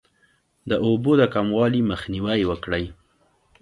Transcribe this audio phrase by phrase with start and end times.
[0.69, 2.85] د اوبو د کموالي مخنیوی وکړئ.